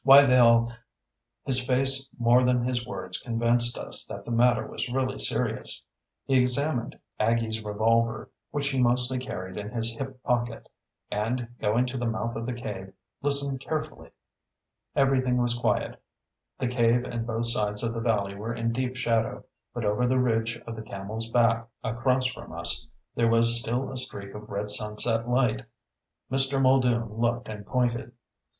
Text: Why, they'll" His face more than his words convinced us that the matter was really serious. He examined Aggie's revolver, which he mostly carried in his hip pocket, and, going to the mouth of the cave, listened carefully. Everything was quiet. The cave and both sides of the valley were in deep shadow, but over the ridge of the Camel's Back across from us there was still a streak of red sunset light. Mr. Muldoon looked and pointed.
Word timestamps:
Why, 0.03 0.25
they'll" 0.25 0.73
His 1.45 1.63
face 1.63 2.09
more 2.17 2.43
than 2.43 2.63
his 2.63 2.87
words 2.87 3.19
convinced 3.19 3.77
us 3.77 4.03
that 4.07 4.25
the 4.25 4.31
matter 4.31 4.65
was 4.65 4.91
really 4.91 5.19
serious. 5.19 5.83
He 6.25 6.39
examined 6.39 6.97
Aggie's 7.19 7.63
revolver, 7.63 8.31
which 8.49 8.69
he 8.69 8.79
mostly 8.81 9.19
carried 9.19 9.57
in 9.57 9.69
his 9.69 9.95
hip 9.95 10.19
pocket, 10.23 10.69
and, 11.11 11.49
going 11.59 11.85
to 11.85 11.99
the 11.99 12.07
mouth 12.07 12.35
of 12.35 12.47
the 12.47 12.53
cave, 12.53 12.93
listened 13.21 13.59
carefully. 13.59 14.09
Everything 14.95 15.37
was 15.37 15.53
quiet. 15.53 16.01
The 16.57 16.67
cave 16.67 17.03
and 17.03 17.27
both 17.27 17.45
sides 17.45 17.83
of 17.83 17.93
the 17.93 18.01
valley 18.01 18.33
were 18.33 18.55
in 18.55 18.71
deep 18.71 18.95
shadow, 18.95 19.45
but 19.71 19.85
over 19.85 20.07
the 20.07 20.17
ridge 20.17 20.57
of 20.65 20.75
the 20.75 20.81
Camel's 20.81 21.29
Back 21.29 21.67
across 21.83 22.25
from 22.25 22.53
us 22.53 22.87
there 23.13 23.29
was 23.29 23.59
still 23.59 23.91
a 23.91 23.97
streak 23.97 24.33
of 24.33 24.49
red 24.49 24.71
sunset 24.71 25.29
light. 25.29 25.61
Mr. 26.31 26.59
Muldoon 26.59 27.05
looked 27.19 27.47
and 27.47 27.67
pointed. 27.67 28.13